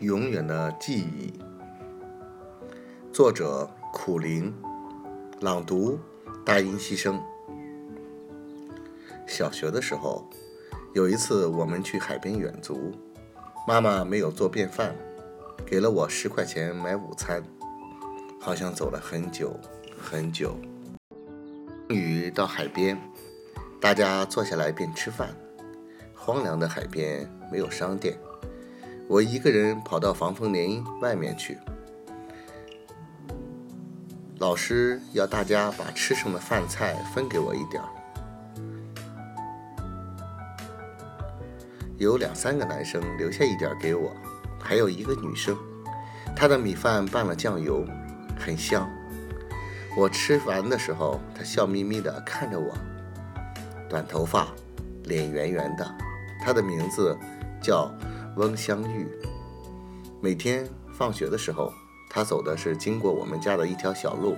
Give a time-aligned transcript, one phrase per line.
[0.00, 1.30] 永远的记忆。
[3.12, 4.50] 作者：苦林，
[5.40, 5.98] 朗读：
[6.42, 7.20] 大音希声。
[9.26, 10.24] 小学的时候，
[10.94, 12.92] 有一次我们去海边远足，
[13.68, 14.96] 妈妈没有做便饭，
[15.66, 17.42] 给了我十块钱买午餐。
[18.40, 19.54] 好像走了很久
[20.00, 20.56] 很久，
[21.88, 22.98] 终于到海边，
[23.78, 25.36] 大家坐下来便吃饭。
[26.14, 28.18] 荒凉的海边没有商店，
[29.10, 31.58] 我一个人跑到防风林外面去。
[34.38, 37.88] 老师要大家把吃剩的饭菜分给我一点儿。
[41.98, 44.12] 有两三个男生留下一点给我，
[44.60, 45.58] 还有一个女生，
[46.36, 47.84] 她的米饭拌了酱油。
[48.38, 48.88] 很香。
[49.96, 52.72] 我吃完的时候，她笑眯眯地看着我，
[53.88, 54.46] 短头发，
[55.02, 55.94] 脸圆圆的。
[56.40, 57.18] 她的名字
[57.60, 57.92] 叫
[58.36, 59.08] 翁香玉。
[60.20, 61.72] 每天放学的时候，
[62.08, 64.36] 他走的是经过我们家的一条小路，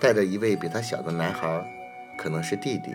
[0.00, 1.64] 带着一位比他小的男孩，
[2.18, 2.94] 可能是弟弟。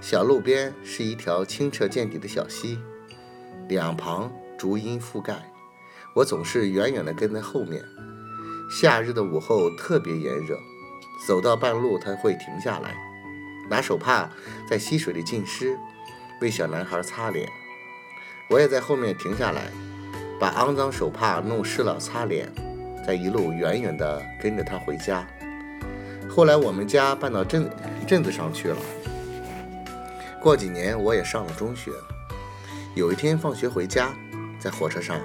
[0.00, 2.78] 小路边是一条清澈见底的小溪，
[3.68, 5.34] 两旁竹荫覆盖。
[6.14, 7.84] 我总是远远地跟在后面。
[8.70, 10.56] 夏日的午后特别炎热，
[11.26, 12.94] 走到半路他会停下来，
[13.68, 14.30] 拿手帕
[14.68, 15.76] 在溪水里浸湿，
[16.40, 17.48] 为小男孩擦脸。
[18.50, 19.62] 我也在后面停下来，
[20.40, 22.52] 把肮脏手帕弄湿了擦脸，
[23.06, 25.24] 再一路远远地跟着他回家。
[26.28, 27.70] 后来我们家搬到镇
[28.08, 28.76] 镇子上去了。
[30.42, 31.92] 过几年我也上了中学。
[32.96, 34.12] 有一天放学回家，
[34.58, 35.16] 在火车上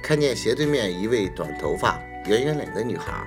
[0.00, 1.98] 看见斜对面一位短头发。
[2.26, 3.26] 圆圆脸的女孩，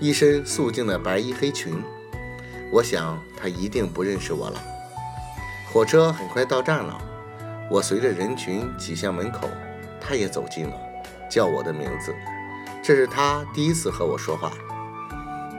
[0.00, 1.80] 一身素净的白衣黑裙。
[2.72, 4.60] 我想她一定不认识我了。
[5.72, 7.00] 火车很快到站了，
[7.70, 9.48] 我随着人群挤向门口，
[10.00, 10.74] 她也走近了，
[11.28, 12.12] 叫我的名字。
[12.82, 14.50] 这是她第一次和我说话。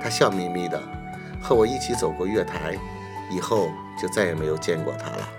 [0.01, 0.81] 她笑眯眯的，
[1.41, 2.77] 和我一起走过月台，
[3.29, 5.29] 以后就再也没有见过她了。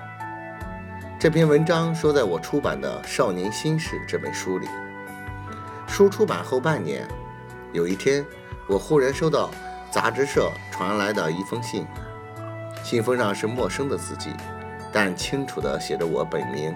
[1.18, 4.66] 这篇文章收在我出版的《少年心事》这本书里。
[5.86, 7.06] 书出版后半年，
[7.74, 8.24] 有一天，
[8.66, 9.50] 我忽然收到
[9.90, 11.86] 杂志社传来的一封信，
[12.82, 14.30] 信封上是陌生的字迹，
[14.92, 16.74] 但清楚地写着我本名。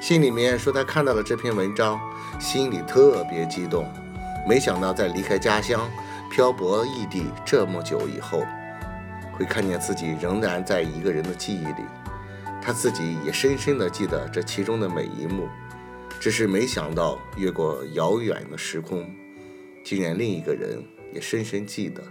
[0.00, 2.00] 信里面说他看到了这篇文章，
[2.38, 3.86] 心里特别激动，
[4.48, 5.90] 没想到在离开家乡、
[6.30, 8.44] 漂泊异地这么久以后，
[9.32, 11.84] 会看见自己仍然在一个人的记忆里，
[12.62, 15.48] 他自己也深深地记得这其中的每一幕。
[16.20, 19.08] 只是没想到，越过遥远的时空，
[19.84, 22.02] 竟然另一个人也深深记得。